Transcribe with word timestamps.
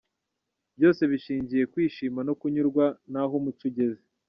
Byose 0.77 1.01
bishingiye 1.11 1.63
kwishima 1.73 2.19
no 2.27 2.33
kunyurwa 2.39 2.85
naho 3.11 3.33
umuco 3.39 3.63
ugeze. 3.69 4.01